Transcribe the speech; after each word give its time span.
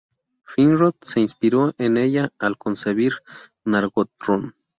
Finrod 0.45 0.95
se 1.03 1.19
inspiró 1.19 1.75
en 1.77 1.95
ella 1.97 2.31
al 2.39 2.57
concebir 2.57 3.13
Nargothrond. 3.65 4.55